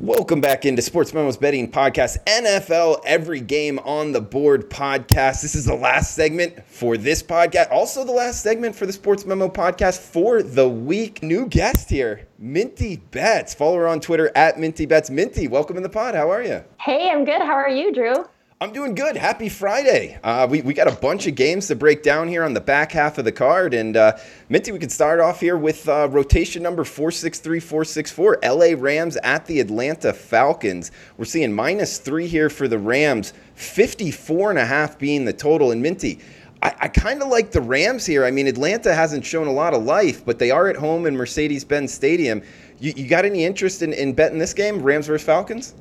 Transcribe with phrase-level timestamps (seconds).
[0.00, 5.42] Welcome back into Sports Memos Betting Podcast, NFL Every Game on the Board podcast.
[5.42, 7.72] This is the last segment for this podcast.
[7.72, 11.20] Also, the last segment for the Sports Memo podcast for the week.
[11.24, 13.54] New guest here, Minty Bets.
[13.54, 15.10] Follow her on Twitter at Minty Bets.
[15.10, 16.14] Minty, welcome in the pod.
[16.14, 16.62] How are you?
[16.78, 17.42] Hey, I'm good.
[17.42, 18.24] How are you, Drew?
[18.60, 19.16] I'm doing good.
[19.16, 20.18] Happy Friday.
[20.24, 22.90] Uh, we, we got a bunch of games to break down here on the back
[22.90, 23.72] half of the card.
[23.72, 24.16] And uh,
[24.48, 28.38] Minty, we could start off here with uh, rotation number 463 464.
[28.42, 30.90] LA Rams at the Atlanta Falcons.
[31.16, 35.70] We're seeing minus three here for the Rams, 54 and a half being the total.
[35.70, 36.18] And Minty,
[36.60, 38.24] I, I kind of like the Rams here.
[38.24, 41.16] I mean, Atlanta hasn't shown a lot of life, but they are at home in
[41.16, 42.42] Mercedes Benz Stadium.
[42.80, 45.76] You, you got any interest in, in betting this game, Rams versus Falcons?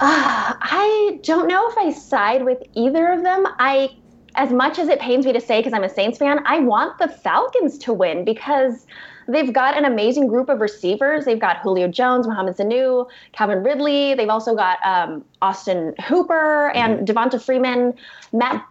[0.00, 3.46] Uh, I don't know if I side with either of them.
[3.58, 3.90] I,
[4.34, 6.98] as much as it pains me to say, because I'm a Saints fan, I want
[6.98, 8.86] the Falcons to win because
[9.28, 11.24] they've got an amazing group of receivers.
[11.24, 14.14] They've got Julio Jones, Mohamed Sanu, Calvin Ridley.
[14.14, 17.18] They've also got um, Austin Hooper and mm-hmm.
[17.18, 17.94] Devonta Freeman,
[18.32, 18.66] Matt.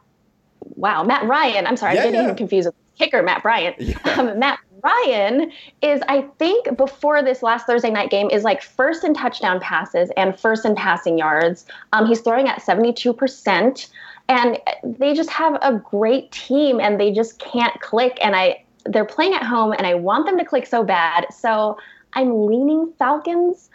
[0.76, 1.66] Wow, Matt Ryan.
[1.66, 2.36] I'm sorry, yeah, I'm getting yeah.
[2.36, 3.76] confused with kicker Matt Bryant.
[3.80, 3.98] Yeah.
[4.18, 5.52] Um, Matt Ryan
[5.82, 10.10] is, I think, before this last Thursday night game, is like first in touchdown passes
[10.18, 11.66] and first in passing yards.
[11.94, 13.90] Um, he's throwing at 72%.
[14.30, 18.18] And they just have a great team and they just can't click.
[18.22, 21.28] And I they're playing at home and I want them to click so bad.
[21.32, 21.78] So
[22.14, 23.70] I'm leaning Falcons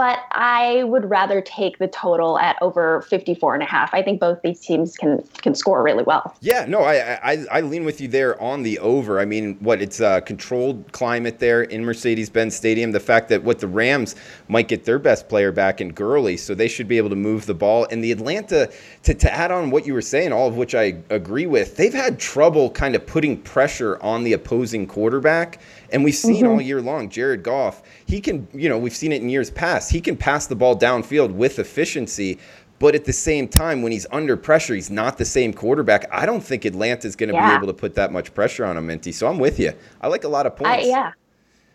[0.00, 3.92] but I would rather take the total at over 54 and a half.
[3.92, 6.34] I think both these teams can can score really well.
[6.40, 9.20] Yeah, no, I I, I lean with you there on the over.
[9.20, 12.92] I mean, what it's a controlled climate there in Mercedes-Benz Stadium.
[12.92, 14.16] The fact that what the Rams
[14.48, 17.44] might get their best player back in Gurley, so they should be able to move
[17.44, 17.86] the ball.
[17.90, 18.70] And the Atlanta,
[19.02, 21.92] to, to add on what you were saying, all of which I agree with, they've
[21.92, 25.60] had trouble kind of putting pressure on the opposing quarterback.
[25.92, 26.52] And we've seen mm-hmm.
[26.52, 29.90] all year long, Jared Goff, he can, you know, we've seen it in years past.
[29.90, 32.38] He can pass the ball downfield with efficiency.
[32.78, 36.06] But at the same time, when he's under pressure, he's not the same quarterback.
[36.10, 37.50] I don't think Atlanta's going to yeah.
[37.50, 39.12] be able to put that much pressure on him, Minty.
[39.12, 39.74] So I'm with you.
[40.00, 40.86] I like a lot of points.
[40.86, 41.12] Uh, yeah.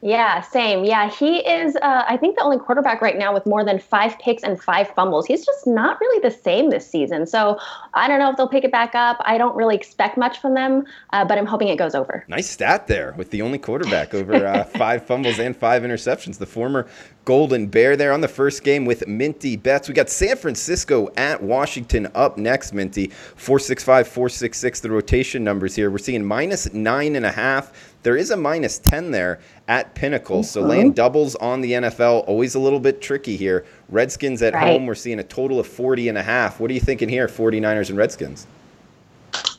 [0.05, 0.83] Yeah, same.
[0.85, 4.19] Yeah, he is, uh, I think, the only quarterback right now with more than five
[4.19, 5.25] picks and five fumbles.
[5.25, 7.25] He's just not really the same this season.
[7.25, 7.57] So
[7.95, 9.17] I don't know if they'll pick it back up.
[9.21, 12.23] I don't really expect much from them, uh, but I'm hoping it goes over.
[12.27, 16.37] Nice stat there with the only quarterback over uh, five fumbles and five interceptions.
[16.37, 16.85] The former
[17.25, 19.87] Golden Bear there on the first game with Minty Bets.
[19.87, 23.07] We got San Francisco at Washington up next, Minty.
[23.07, 25.89] 465, 466, the rotation numbers here.
[25.89, 27.94] We're seeing minus nine and a half.
[28.05, 30.43] There is a minus 10 there at Pinnacle.
[30.43, 30.69] So mm-hmm.
[30.69, 33.65] laying doubles on the NFL, always a little bit tricky here.
[33.89, 34.73] Redskins at right.
[34.73, 36.59] home, we're seeing a total of 40 and a half.
[36.59, 38.45] What are you thinking here, 49ers and Redskins?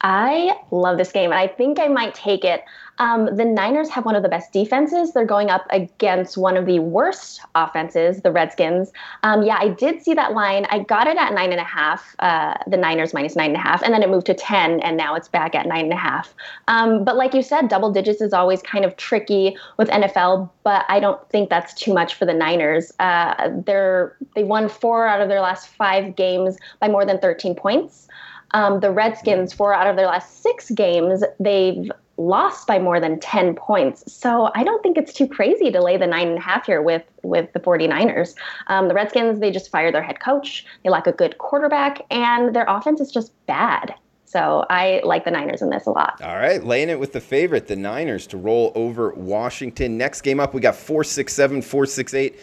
[0.02, 2.62] I love this game, and I think I might take it.
[2.98, 5.12] Um, the Niners have one of the best defenses.
[5.12, 8.92] They're going up against one of the worst offenses, the Redskins.
[9.22, 10.66] Um, yeah, I did see that line.
[10.70, 13.60] I got it at nine and a half, uh, the Niners minus nine and a
[13.60, 15.96] half, and then it moved to 10, and now it's back at nine and a
[15.96, 16.34] half.
[16.68, 20.84] Um, but like you said, double digits is always kind of tricky with NFL, but
[20.88, 22.92] I don't think that's too much for the Niners.
[22.98, 27.54] Uh, they're, they won four out of their last five games by more than 13
[27.54, 28.08] points.
[28.52, 33.20] Um, the Redskins, four out of their last six games, they've lost by more than
[33.20, 34.10] 10 points.
[34.12, 36.82] So I don't think it's too crazy to lay the nine and a half here
[36.82, 38.34] with, with the 49ers.
[38.68, 40.64] Um, the Redskins, they just fired their head coach.
[40.82, 43.94] They lack a good quarterback, and their offense is just bad.
[44.24, 46.20] So I like the Niners in this a lot.
[46.20, 49.96] All right, laying it with the favorite, the Niners, to roll over Washington.
[49.96, 52.38] Next game up, we got 467, 468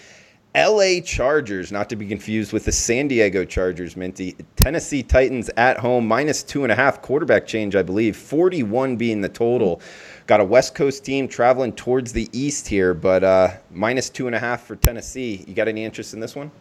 [0.56, 4.36] LA Chargers, not to be confused with the San Diego Chargers, Minty.
[4.56, 8.16] Tennessee Titans at home, minus two and a half quarterback change, I believe.
[8.16, 9.82] 41 being the total.
[10.28, 14.36] Got a West Coast team traveling towards the east here, but uh, minus two and
[14.36, 15.44] a half for Tennessee.
[15.48, 16.52] You got any interest in this one?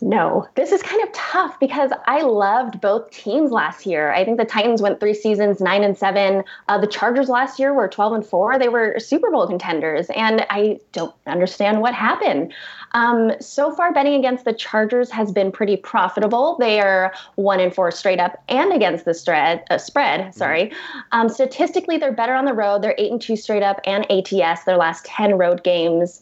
[0.00, 4.12] No, this is kind of tough because I loved both teams last year.
[4.12, 6.44] I think the Titans went three seasons, nine and seven.
[6.68, 8.58] Uh, the Chargers last year were 12 and four.
[8.58, 12.52] They were Super Bowl contenders, and I don't understand what happened.
[12.92, 16.56] Um, so far, betting against the Chargers has been pretty profitable.
[16.58, 19.64] They are one and four straight up and against the spread.
[19.68, 20.70] Uh, spread, sorry.
[21.10, 22.82] Um, statistically, they're better on the road.
[22.82, 26.20] They're eight and two straight up and ATS their last 10 road games.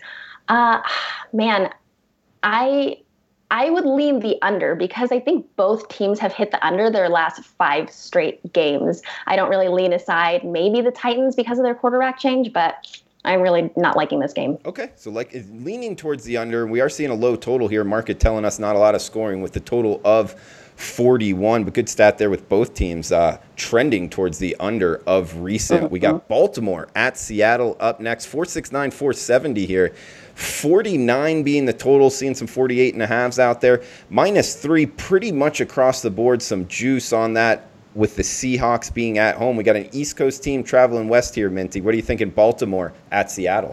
[0.49, 0.81] Uh,
[1.33, 1.71] man,
[2.43, 2.99] I
[3.51, 7.09] I would lean the under because I think both teams have hit the under their
[7.09, 9.03] last five straight games.
[9.27, 13.43] I don't really lean aside maybe the Titans because of their quarterback change, but I'm
[13.43, 14.59] really not liking this game.
[14.65, 16.67] Okay, so like leaning towards the under.
[16.67, 17.85] We are seeing a low total here.
[17.85, 20.33] Market telling us not a lot of scoring with the total of
[20.77, 25.91] 41, but good stat there with both teams uh, trending towards the under of recent.
[25.91, 26.29] We got mm-hmm.
[26.29, 29.95] Baltimore at Seattle up next, 469, 470 here.
[30.35, 33.83] 49 being the total, seeing some 48 and a halves out there.
[34.11, 39.19] Minus three, pretty much across the board, some juice on that with the Seahawks being
[39.19, 39.57] at home.
[39.57, 41.81] We got an East Coast team traveling west here, Minty.
[41.81, 43.73] What do you think in Baltimore at Seattle?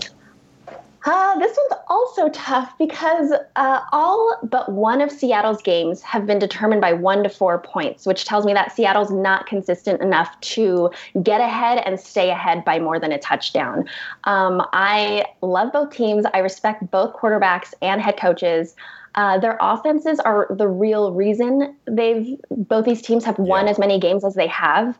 [1.05, 6.39] Uh, this one's also tough because uh, all but one of Seattle's games have been
[6.39, 10.89] determined by one to four points, which tells me that Seattle's not consistent enough to
[11.21, 13.85] get ahead and stay ahead by more than a touchdown.
[14.23, 16.25] Um, I love both teams.
[16.33, 18.73] I respect both quarterbacks and head coaches.
[19.15, 23.71] Uh, their offenses are the real reason they've both these teams have won yeah.
[23.71, 24.98] as many games as they have,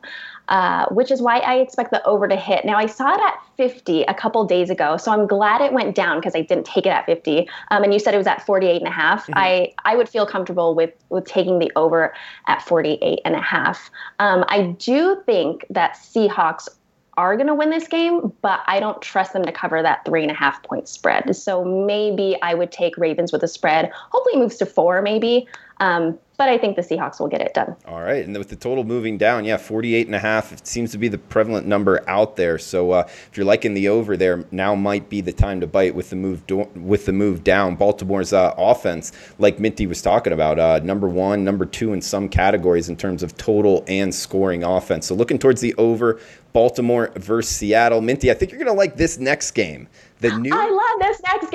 [0.48, 2.64] uh, which is why I expect the over to hit.
[2.64, 5.94] Now I saw it at 50 a couple days ago, so I'm glad it went
[5.94, 7.48] down because I didn't take it at 50.
[7.70, 9.22] Um, and you said it was at 48 and a half.
[9.22, 9.32] Mm-hmm.
[9.36, 12.14] I I would feel comfortable with with taking the over
[12.46, 13.90] at 48 and a half.
[14.18, 16.68] Um, I do think that Seahawks
[17.16, 20.22] are going to win this game, but I don't trust them to cover that three
[20.22, 21.34] and a half point spread.
[21.36, 23.90] So maybe I would take Ravens with a spread.
[24.10, 25.46] Hopefully, moves to four, maybe.
[25.80, 27.76] Um, but I think the Seahawks will get it done.
[27.86, 28.24] All right.
[28.24, 31.06] And with the total moving down, yeah, 48 and a half it seems to be
[31.06, 32.58] the prevalent number out there.
[32.58, 35.94] So uh, if you're liking the over there, now might be the time to bite
[35.94, 37.76] with the move do- with the move down.
[37.76, 42.28] Baltimore's uh, offense, like Minty was talking about, uh, number one, number two in some
[42.28, 45.06] categories in terms of total and scoring offense.
[45.06, 46.18] So looking towards the over,
[46.52, 48.00] Baltimore versus Seattle.
[48.00, 49.88] Minty, I think you're going to like this next game.
[50.24, 51.50] The new I love this next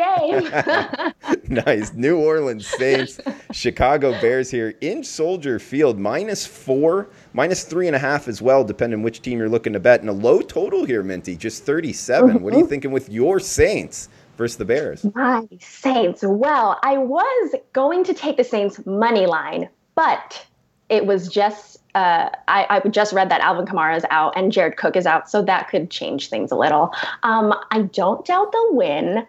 [1.48, 1.64] game.
[1.66, 1.92] nice.
[1.94, 3.20] New Orleans Saints,
[3.52, 8.64] Chicago Bears here in Soldier Field, minus four, minus three and a half as well,
[8.64, 10.02] depending which team you're looking to bet.
[10.02, 12.30] And a low total here, Minty, just 37.
[12.30, 12.44] Mm-hmm.
[12.44, 14.08] What are you thinking with your Saints?
[14.38, 15.04] versus the Bears.
[15.16, 16.24] My Saints.
[16.24, 20.46] Well, I was going to take the Saints money line, but
[20.90, 24.78] it was just uh, I, I, just read that Alvin Kamara is out and Jared
[24.78, 26.94] Cook is out, so that could change things a little.
[27.24, 29.26] Um, I don't doubt they'll win,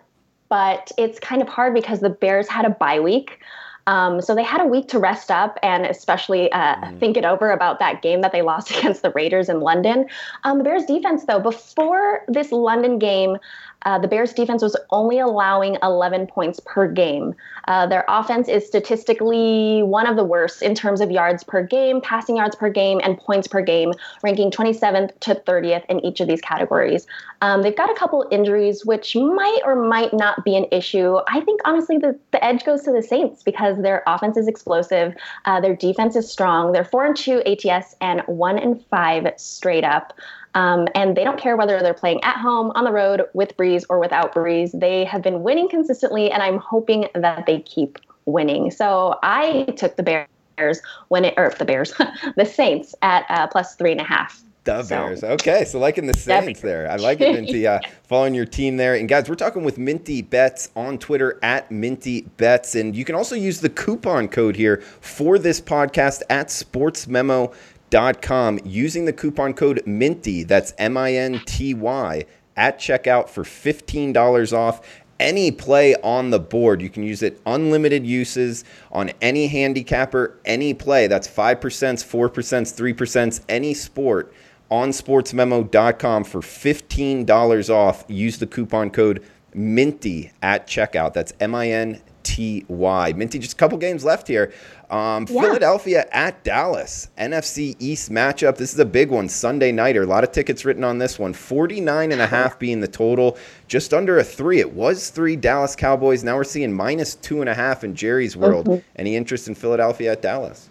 [0.49, 3.41] but it's kind of hard because the Bears had a bye week.
[3.87, 7.01] Um, so they had a week to rest up and especially uh, mm.
[7.01, 10.07] think it over about that game that they lost against the Raiders in London.
[10.45, 13.39] Um, the Bears defense, though, before this London game,
[13.83, 17.35] uh, the Bears defense was only allowing 11 points per game.
[17.69, 22.01] Uh, their offense is statistically one of the worst in terms of yards per game,
[22.01, 23.93] passing yards per game, and points per game,
[24.23, 27.07] ranking 27th to 30th in each of these categories.
[27.43, 31.17] Um, they've got a couple injuries, which might or might not be an issue.
[31.29, 35.15] I think honestly the, the edge goes to the Saints because their offense is explosive,
[35.47, 36.73] uh, their defense is strong.
[36.73, 40.13] They're four and two ATS and one and five straight up.
[40.55, 43.85] Um, and they don't care whether they're playing at home, on the road, with Brees,
[43.89, 44.79] or without Brees.
[44.79, 48.71] They have been winning consistently, and I'm hoping that they keep winning.
[48.71, 51.93] So I took the Bears when it, or the Bears,
[52.37, 54.43] the Saints at uh, plus three and a half.
[54.65, 55.25] The Bears.
[55.25, 56.91] Okay, so liking the Saints there.
[56.91, 57.67] I like it, Minty.
[57.67, 58.95] Uh, following your team there.
[58.95, 62.75] And guys, we're talking with Minty Bets on Twitter at Minty Bets.
[62.75, 67.53] And you can also use the coupon code here for this podcast at Sports Memo
[67.91, 72.25] com using the coupon code MINTY, that's M I N T Y,
[72.57, 74.81] at checkout for $15 off
[75.21, 76.81] any play on the board.
[76.81, 81.07] You can use it unlimited uses on any handicapper, any play.
[81.07, 84.33] That's 5%, 4%, 3%, any sport
[84.71, 88.05] on sportsmemo.com for $15 off.
[88.09, 91.13] Use the coupon code MINTY at checkout.
[91.13, 93.13] That's M I N T Y.
[93.15, 94.53] Minty, just a couple games left here.
[94.89, 95.43] Um, yeah.
[95.43, 98.57] Philadelphia at Dallas, NFC East matchup.
[98.57, 100.05] This is a big one, Sunday nighter.
[100.05, 101.33] A lot of tickets written on this one.
[101.33, 104.61] 49 and a half being the total, just under a three.
[104.61, 106.23] It was three Dallas Cowboys.
[106.23, 108.67] Now we're seeing minus two and a half in Jerry's world.
[108.67, 108.87] Mm-hmm.
[108.95, 110.71] Any interest in Philadelphia at Dallas?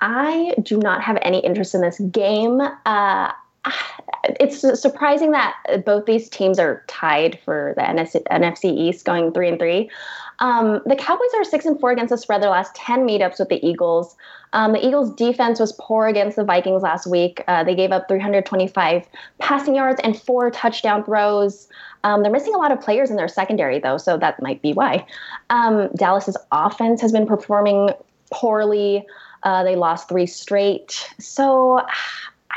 [0.00, 2.60] I do not have any interest in this game.
[2.60, 3.30] Uh,
[4.40, 5.54] it's surprising that
[5.84, 9.90] both these teams are tied for the NFC East, going three and three.
[10.40, 13.48] Um, the Cowboys are six and four against the spread their last ten meetups with
[13.48, 14.16] the Eagles.
[14.52, 17.42] Um, the Eagles' defense was poor against the Vikings last week.
[17.46, 19.06] Uh, they gave up 325
[19.38, 21.68] passing yards and four touchdown throws.
[22.04, 24.72] Um, they're missing a lot of players in their secondary, though, so that might be
[24.72, 25.04] why.
[25.50, 27.90] Um, Dallas's offense has been performing
[28.30, 29.04] poorly.
[29.42, 31.08] Uh, they lost three straight.
[31.18, 31.80] So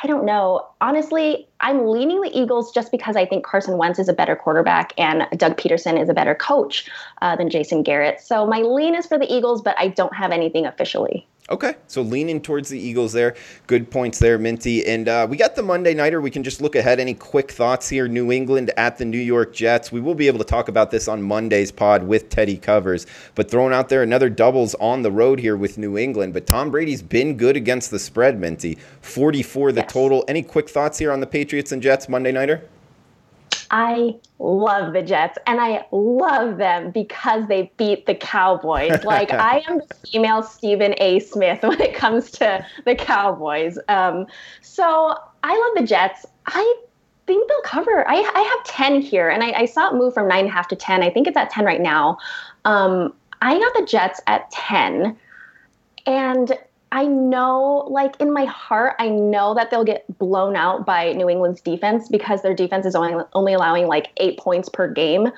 [0.02, 0.68] I don't know.
[0.80, 4.94] Honestly, I'm leaning the Eagles just because I think Carson Wentz is a better quarterback
[4.98, 6.90] and Doug Pederson is a better coach
[7.22, 8.22] uh, than Jason Garrett.
[8.22, 11.28] So my lean is for the Eagles, but I don't have anything officially.
[11.50, 13.34] Okay, so leaning towards the Eagles there.
[13.66, 14.86] Good points there, Minty.
[14.86, 16.22] And uh, we got the Monday Nighter.
[16.22, 17.00] We can just look ahead.
[17.00, 18.08] Any quick thoughts here?
[18.08, 19.92] New England at the New York Jets.
[19.92, 23.08] We will be able to talk about this on Monday's pod with Teddy Covers.
[23.34, 26.36] But throwing out there another doubles on the road here with New England.
[26.36, 28.78] But Tom Brady's been good against the spread, Minty.
[29.02, 29.92] 44 the yes.
[29.92, 30.24] total.
[30.28, 32.62] Any quick thoughts here on the Patriots and Jets Monday Nighter?
[33.72, 39.04] I love the Jets and I love them because they beat the Cowboys.
[39.10, 41.20] Like I am the female Stephen A.
[41.20, 43.78] Smith when it comes to the Cowboys.
[43.88, 44.28] Um,
[44.62, 46.26] so I love the Jets.
[46.46, 46.76] I
[47.26, 48.08] think they'll cover.
[48.08, 50.52] I, I have 10 here and I, I, saw it move from nine and a
[50.52, 51.04] half to 10.
[51.04, 52.18] I think it's at 10 right now.
[52.66, 55.16] Um, I got the Jets at 10.
[56.06, 56.58] And
[56.92, 61.30] I know, like in my heart, I know that they'll get blown out by New
[61.30, 65.30] England's defense because their defense is only only allowing like eight points per game.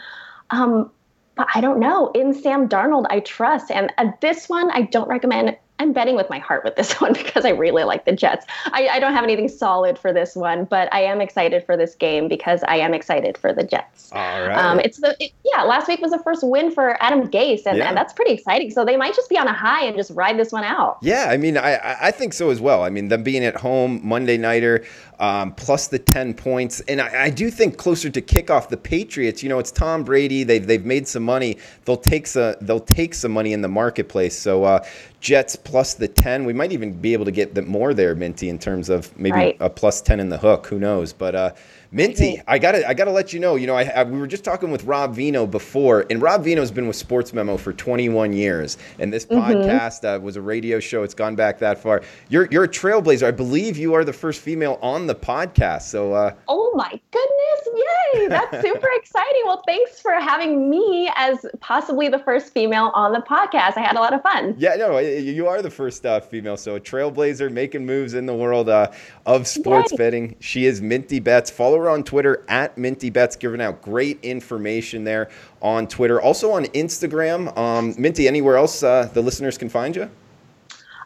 [0.50, 0.90] Um,
[1.36, 2.12] but I don't know.
[2.14, 6.30] In Sam Darnold, I trust, and at this one, I don't recommend I'm betting with
[6.30, 8.46] my heart with this one because I really like the Jets.
[8.68, 11.96] I, I, don't have anything solid for this one, but I am excited for this
[11.96, 14.12] game because I am excited for the Jets.
[14.12, 14.58] All right.
[14.58, 15.64] Um, it's the it, yeah.
[15.64, 17.88] Last week was the first win for Adam Gase, and, yeah.
[17.88, 18.70] and, that's pretty exciting.
[18.70, 21.00] So they might just be on a high and just ride this one out.
[21.02, 22.84] Yeah, I mean, I I think so as well.
[22.84, 24.86] I mean, them being at home Monday nighter
[25.22, 26.82] um, plus the 10 points.
[26.82, 30.44] And I, I, do think closer to kickoff, the Patriots, you know, it's Tom Brady.
[30.44, 31.60] They've, they've made some money.
[31.86, 34.36] They'll take some, they'll take some money in the marketplace.
[34.36, 34.84] So uh,
[35.22, 36.46] Jets plus the 10.
[36.46, 39.36] We might even be able to get the more there, Minty, in terms of maybe
[39.36, 39.58] right.
[39.60, 40.66] a plus 10 in the hook.
[40.68, 41.14] Who knows?
[41.14, 41.52] But uh,
[41.94, 43.56] Minty, I gotta, I gotta let you know.
[43.56, 46.72] You know, I, I, we were just talking with Rob Veno before, and Rob Veno's
[46.72, 49.42] been with Sports Memo for 21 years, and this mm-hmm.
[49.42, 51.04] podcast uh, was a radio show.
[51.04, 52.02] It's gone back that far.
[52.30, 53.24] You're, you're a trailblazer.
[53.28, 55.82] I believe you are the first female on the podcast.
[55.82, 58.28] So, uh, oh my goodness, yay!
[58.30, 59.42] That's super exciting.
[59.44, 63.76] Well, thanks for having me as possibly the first female on the podcast.
[63.76, 64.56] I had a lot of fun.
[64.58, 66.56] Yeah, no, you are the first uh, female.
[66.56, 68.92] So, a trailblazer making moves in the world uh,
[69.26, 69.98] of sports yay.
[69.98, 70.36] betting.
[70.40, 71.52] She is Minty Bets.
[71.52, 75.30] Follow on Twitter at Minty Bets, giving out great information there
[75.62, 76.22] on Twitter.
[76.22, 77.56] Also on Instagram.
[77.58, 80.10] Um, Minty, anywhere else uh, the listeners can find you?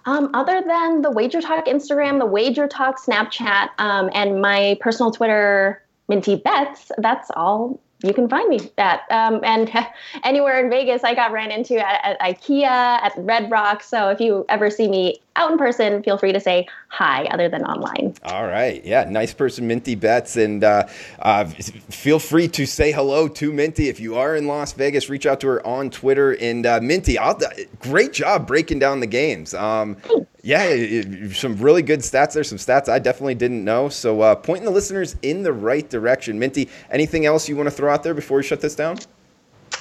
[0.05, 5.11] Um, other than the Wager Talk Instagram, the Wager Talk Snapchat, um, and my personal
[5.11, 9.01] Twitter, Minty Bets, that's all you can find me at.
[9.09, 9.71] Um, and
[10.23, 13.81] anywhere in Vegas, I got ran into at, at, IKEA, at Red Rock.
[13.81, 17.49] So if you ever see me out in person, feel free to say hi, other
[17.49, 18.15] than online.
[18.23, 18.83] All right.
[18.85, 19.05] Yeah.
[19.09, 20.37] Nice person, Minty Bets.
[20.37, 20.87] And uh,
[21.19, 23.89] uh, feel free to say hello to Minty.
[23.89, 26.35] If you are in Las Vegas, reach out to her on Twitter.
[26.39, 27.39] And uh, Minty, I'll,
[27.79, 29.53] great job breaking down the games.
[29.53, 29.97] Um,
[30.41, 31.01] yeah,
[31.33, 32.43] some really good stats there.
[32.43, 33.89] Some stats I definitely didn't know.
[33.89, 36.39] So uh, pointing the listeners in the right direction.
[36.39, 38.97] Minty, anything else you want to throw out there before we shut this down?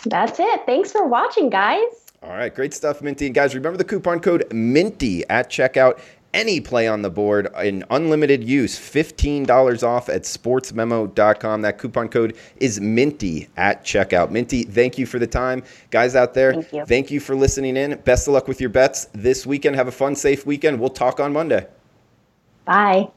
[0.06, 0.61] That's it.
[0.66, 2.03] Thanks for watching, guys.
[2.25, 3.26] All right, great stuff, Minty.
[3.26, 6.00] And guys, remember the coupon code MINTY at checkout
[6.33, 8.78] any play on the board in unlimited use.
[8.78, 11.62] $15 off at sportsmemo.com.
[11.62, 14.31] That coupon code is Minty at checkout.
[14.31, 15.62] Minty, thank you for the time.
[15.90, 17.97] Guys out there, thank you, thank you for listening in.
[18.00, 19.76] Best of luck with your bets this weekend.
[19.76, 20.81] Have a fun, safe weekend.
[20.81, 21.66] We'll talk on Monday.
[22.64, 23.11] Bye.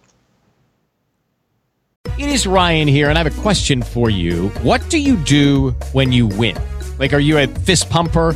[2.20, 4.50] It is Ryan here, and I have a question for you.
[4.62, 6.58] What do you do when you win?
[7.00, 8.36] Like, are you a fist pumper?